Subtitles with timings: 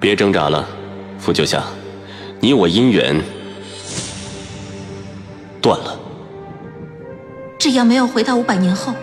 [0.00, 0.66] 别挣扎了，
[1.18, 1.62] 傅九夏，
[2.40, 3.22] 你我姻缘
[5.60, 5.94] 断了。
[7.58, 8.94] 只要没有回到五百年后，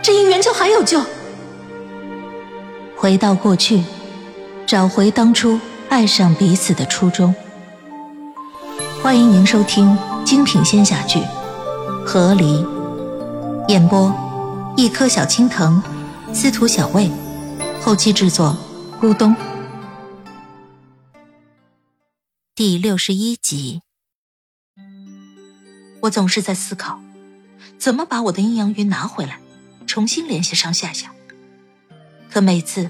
[0.00, 1.00] 这姻缘就还有救。
[2.96, 3.82] 回到过去，
[4.64, 5.58] 找回当初
[5.88, 7.34] 爱上彼此的初衷。
[9.02, 11.18] 欢迎您收听精品仙侠剧
[12.06, 12.58] 《和离》，
[13.66, 14.14] 演播：
[14.76, 15.82] 一颗小青藤，
[16.32, 17.10] 司徒小魏，
[17.80, 18.56] 后期制作：
[19.00, 19.34] 咕咚。
[22.64, 23.82] 第六十一集，
[26.02, 27.00] 我总是在思考，
[27.76, 29.40] 怎么把我的阴阳鱼拿回来，
[29.84, 31.12] 重新联系上夏夏。
[32.30, 32.88] 可每次，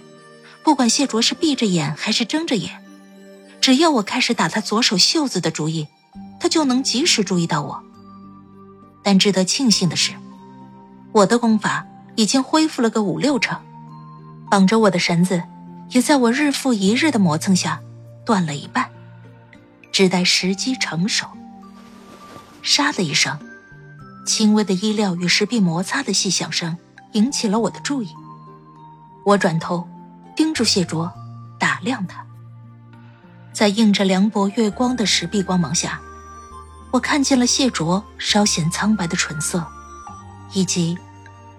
[0.63, 2.85] 不管谢卓是闭着眼还是睁着眼，
[3.63, 5.89] 只要我开始打他左手袖子的主意，
[6.39, 7.83] 他就能及时注意到我。
[9.03, 10.13] 但值得庆幸的是，
[11.13, 13.59] 我的功法已经恢复了个五六成，
[14.51, 15.43] 绑着我的绳子
[15.93, 17.81] 也在我日复一日的磨蹭下
[18.27, 18.91] 断了一半。
[19.93, 21.27] 只待时机成熟。
[22.63, 23.39] 沙的一声，
[24.27, 26.77] 轻微的衣料与石壁摩擦的细响声
[27.13, 28.09] 引起了我的注意。
[29.25, 29.87] 我转头，
[30.35, 31.13] 盯住谢卓，
[31.59, 32.25] 打量他。
[33.53, 36.01] 在映着凉薄月光的石壁光芒下，
[36.91, 39.67] 我看见了谢卓稍显苍白的唇色，
[40.55, 40.97] 以及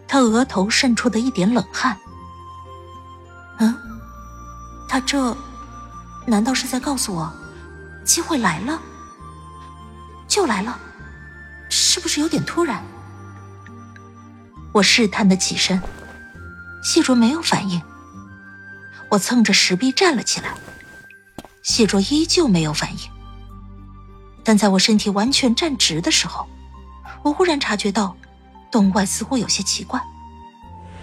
[0.08, 1.96] 他额头渗出的一点冷汗。
[3.60, 3.78] 嗯，
[4.90, 5.38] 他这，
[6.26, 7.32] 难道是在告诉我？
[8.04, 8.82] 机会来了，
[10.28, 10.80] 就来了，
[11.70, 12.84] 是不是有点突然？
[14.74, 15.82] 我试探的起身，
[16.84, 17.82] 谢卓没有反应。
[19.10, 20.56] 我蹭着石壁站了起来，
[21.62, 23.00] 谢卓依旧没有反应。
[24.44, 26.48] 但在我身体完全站直的时候，
[27.24, 28.16] 我忽然察觉到，
[28.72, 30.02] 洞外似乎有些奇怪，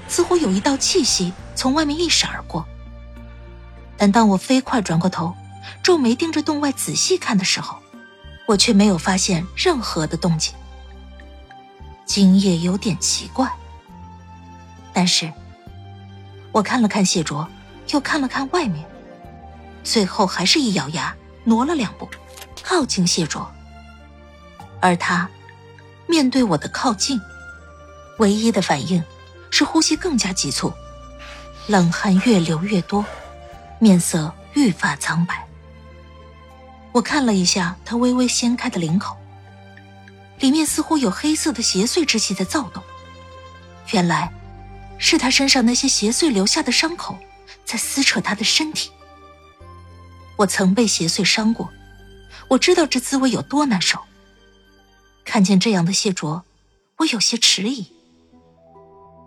[0.08, 2.66] 似乎有一道气息从外面一闪而过。
[3.96, 5.34] 但当我飞快转过头，
[5.82, 7.78] 皱眉盯着洞外仔细看的时候，
[8.46, 10.54] 我却没有发现任何的动静。
[12.04, 13.50] 今夜有点奇怪。
[14.92, 15.32] 但是，
[16.50, 17.48] 我看了看谢卓，
[17.90, 18.84] 又看了看外面，
[19.84, 21.14] 最后还是一咬牙，
[21.44, 22.08] 挪了两步，
[22.62, 23.48] 靠近谢卓。
[24.80, 25.28] 而他，
[26.08, 27.20] 面对我的靠近，
[28.18, 29.02] 唯一的反应
[29.50, 30.72] 是呼吸更加急促，
[31.68, 33.04] 冷汗越流越多，
[33.78, 35.46] 面色愈发苍白。
[36.92, 39.16] 我看了一下他微微掀开的领口，
[40.40, 42.82] 里面似乎有黑色的邪祟之气在躁动。
[43.92, 44.32] 原来，
[44.98, 47.16] 是他身上那些邪祟留下的伤口
[47.64, 48.90] 在撕扯他的身体。
[50.36, 51.70] 我曾被邪祟伤过，
[52.48, 53.98] 我知道这滋味有多难受。
[55.24, 56.44] 看见这样的谢卓，
[56.98, 57.92] 我有些迟疑。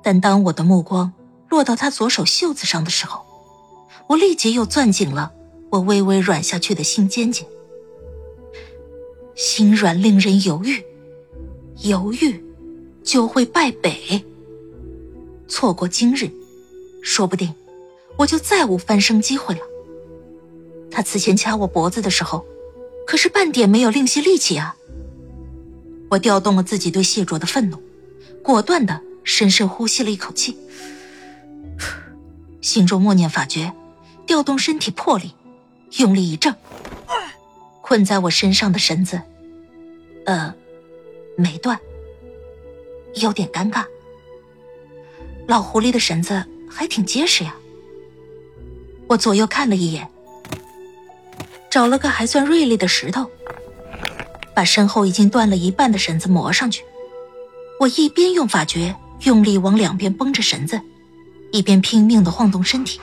[0.03, 1.13] 但当我的目光
[1.49, 3.25] 落到他左手袖子上的时候，
[4.07, 5.31] 我立即又攥紧了
[5.73, 7.47] 我微微软下去的心尖尖。
[9.33, 10.83] 心软令人犹豫，
[11.81, 12.43] 犹豫
[13.03, 14.23] 就会败北。
[15.47, 16.29] 错过今日，
[17.01, 17.51] 说不定
[18.17, 19.61] 我就再无翻身机会了。
[20.91, 22.45] 他此前掐我脖子的时候，
[23.07, 24.75] 可是半点没有吝惜力气啊。
[26.11, 27.81] 我调动了自己对谢卓的愤怒，
[28.43, 30.55] 果断的深深呼吸了一口气，
[32.61, 33.73] 心中默念法诀，
[34.27, 35.33] 调动身体魄力，
[35.97, 36.55] 用力一挣。
[37.81, 39.21] 困在我身上的绳子，
[40.25, 40.53] 呃，
[41.37, 41.79] 没断，
[43.15, 43.85] 有点尴尬。
[45.47, 47.53] 老狐狸的绳子还挺结实呀。
[49.07, 50.07] 我左右看了一眼，
[51.69, 53.29] 找了个还算锐利的石头，
[54.55, 56.83] 把身后已经断了一半的绳子磨上去。
[57.81, 60.79] 我一边用法诀用力往两边绷着绳子，
[61.51, 62.99] 一边拼命的晃动身体，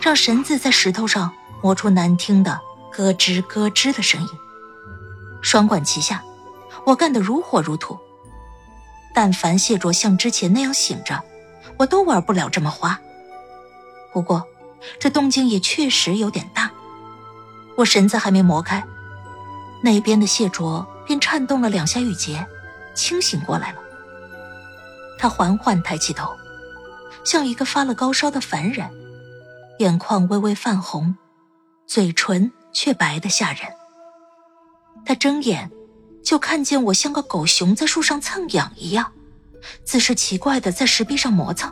[0.00, 2.60] 让绳子在石头上磨出难听的。
[2.94, 4.28] 咯吱咯吱的声音，
[5.40, 6.22] 双管齐下，
[6.84, 7.98] 我干得如火如荼。
[9.14, 11.18] 但凡谢卓像之前那样醒着，
[11.78, 13.00] 我都玩不了这么花。
[14.12, 14.46] 不过，
[14.98, 16.70] 这动静也确实有点大。
[17.76, 18.84] 我绳子还没磨开，
[19.82, 22.46] 那边的谢卓便颤动了两下玉结，
[22.94, 23.78] 清醒过来了。
[25.18, 26.28] 他缓缓抬起头，
[27.24, 28.86] 像一个发了高烧的凡人，
[29.78, 31.16] 眼眶微微泛红，
[31.86, 32.50] 嘴唇。
[32.74, 33.60] 却白得吓人。
[35.04, 35.70] 他睁眼，
[36.24, 39.12] 就看见我像个狗熊在树上蹭痒一样，
[39.84, 41.70] 姿势奇怪的在石壁上磨蹭。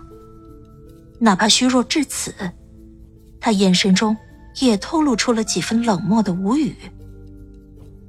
[1.19, 2.35] 哪怕虚弱至此，
[3.41, 4.15] 他眼神中
[4.61, 6.77] 也透露出了几分冷漠的无语。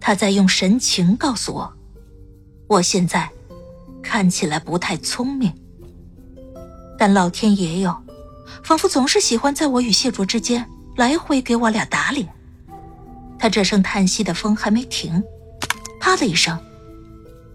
[0.01, 1.73] 他在用神情告诉我，
[2.67, 3.29] 我现在
[4.03, 5.53] 看起来不太聪明，
[6.97, 8.03] 但老天爷哟，
[8.63, 12.27] 仿佛总是喜欢在我与谢卓之间来回给我俩打脸。
[13.39, 15.23] 他这声叹息的风还没停，
[15.99, 16.59] 啪的一声，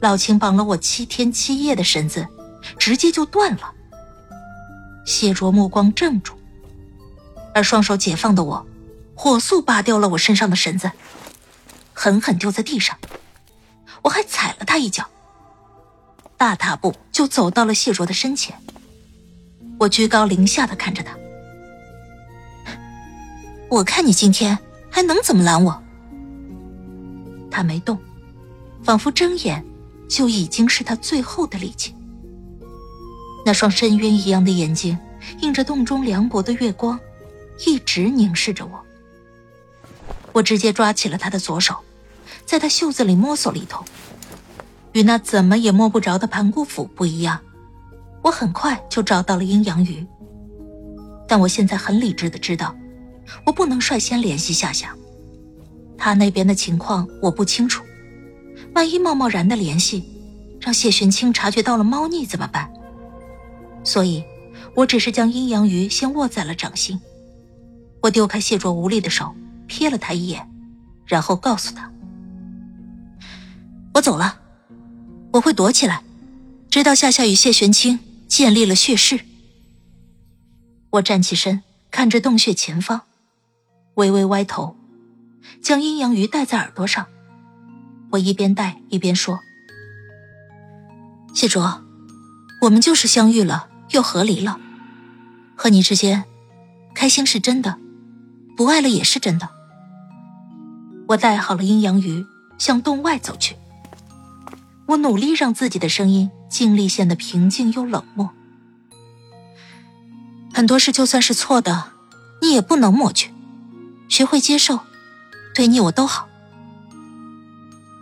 [0.01, 2.27] 老秦绑了我七天七夜的绳子
[2.79, 3.73] 直接就断了。
[5.05, 6.35] 谢卓目光怔住，
[7.55, 8.67] 而双手解放的我，
[9.15, 10.91] 火速拔掉了我身上的绳子，
[11.93, 12.99] 狠狠丢在地上。
[14.03, 15.09] 我还踩了他一脚，
[16.37, 18.57] 大踏步就走到了谢卓的身前。
[19.79, 21.17] 我居高临下的看着他，
[23.69, 24.59] 我看你今天。
[24.89, 25.83] 还能怎么拦我？
[27.51, 27.99] 他没动，
[28.83, 29.63] 仿佛睁眼
[30.09, 31.95] 就已经是他最后的力气。
[33.45, 34.99] 那双深渊一样的眼睛，
[35.43, 36.99] 映着洞中凉薄的月光，
[37.67, 38.81] 一直凝视着我。
[40.33, 41.77] 我直接抓起了他的左手，
[42.47, 43.85] 在他袖子里摸索了一通。
[44.93, 47.39] 与那怎么也摸不着的盘古斧不一样，
[48.23, 50.07] 我很快就找到了阴阳鱼。
[51.29, 52.75] 但我现在很理智的知道。
[53.45, 54.95] 我不能率先联系夏夏，
[55.97, 57.85] 他那边的情况我不清楚，
[58.75, 60.05] 万一贸贸然的联系，
[60.61, 62.73] 让谢玄清察觉到了猫腻怎么办？
[63.85, 64.25] 所以，
[64.75, 67.01] 我只是将阴阳鱼先握在了掌心。
[68.03, 69.35] 我丢开谢卓无力的手，
[69.69, 70.49] 瞥了他一眼，
[71.07, 71.91] 然后告诉他
[73.95, 74.41] ：“我走了，
[75.33, 76.03] 我会躲起来，
[76.71, 79.21] 直到夏夏与谢玄清建立了血誓。”
[80.91, 83.03] 我站起身，看着洞穴前方。
[83.97, 84.77] 微微歪头，
[85.63, 87.07] 将阴阳鱼戴在耳朵上。
[88.11, 89.41] 我一边戴一边说
[91.35, 91.83] ：“谢卓，
[92.61, 94.61] 我们就是相遇了又和离了。
[95.57, 96.25] 和你之间，
[96.95, 97.79] 开心是真的，
[98.55, 99.49] 不爱了也是真的。”
[101.09, 102.27] 我戴好了阴阳鱼，
[102.59, 103.57] 向洞外走去。
[104.89, 108.31] 我努力让自己的声音尽力显得平静又冷漠。
[110.53, 111.93] 很多事就算是错的，
[112.43, 113.33] 你也不能抹去。
[114.09, 114.81] 学会接受，
[115.55, 116.29] 对你我都好。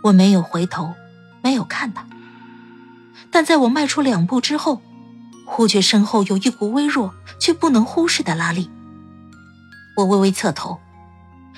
[0.03, 0.93] 我没有回头，
[1.41, 2.05] 没有看他，
[3.31, 4.81] 但在我迈出两步之后，
[5.45, 8.69] 忽觉身后有一股微弱却不能忽视的拉力。
[9.95, 10.79] 我微微侧头，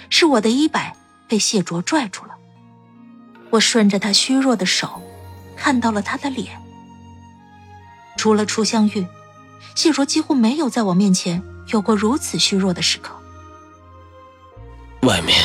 [0.10, 0.96] 是我的衣摆
[1.28, 2.36] 被谢卓拽住了。
[3.50, 5.02] 我顺着他虚弱的手，
[5.56, 6.62] 看到了他的脸。
[8.16, 9.06] 除了初相遇，
[9.76, 13.17] 谢卓几乎没有在我面前有过如此虚弱的时刻。
[15.08, 15.42] 外面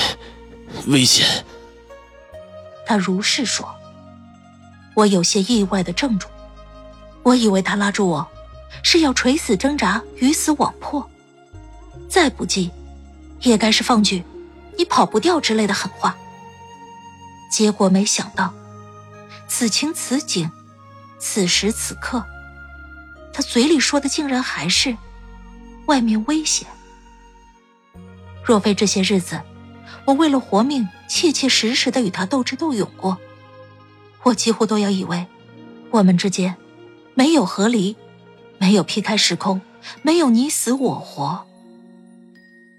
[0.88, 1.24] 危险，
[2.84, 3.72] 他如是说。
[4.94, 6.26] 我有些意外的怔住，
[7.22, 8.26] 我以为他拉住我，
[8.82, 11.08] 是要垂死挣扎、鱼死网破，
[12.10, 12.72] 再不济，
[13.42, 14.24] 也该是放句
[14.76, 16.16] “你跑不掉”之类的狠话。
[17.48, 18.52] 结果没想到，
[19.46, 20.50] 此情此景，
[21.20, 22.22] 此时此刻，
[23.32, 24.96] 他嘴里说的竟然还是
[25.86, 26.66] “外面危险”。
[28.44, 29.40] 若非这些日子，
[30.04, 33.18] 我为了活命，切切实实的与他斗智斗勇过，
[34.24, 35.26] 我几乎都要以为，
[35.90, 36.56] 我们之间
[37.14, 37.96] 没有和离，
[38.58, 39.60] 没有劈开时空，
[40.02, 41.46] 没有你死我活。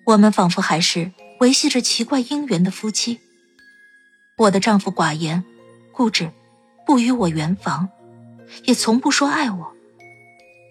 [0.05, 3.19] 我们仿佛还是维系着奇怪姻缘的夫妻。
[4.37, 5.43] 我的丈夫寡言、
[5.93, 6.29] 固执，
[6.85, 7.87] 不与我圆房，
[8.65, 9.73] 也从不说爱我，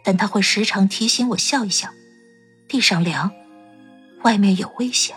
[0.04, 1.88] 但他会时常提醒我笑一笑，
[2.68, 3.30] 地上凉，
[4.22, 5.16] 外面有危险。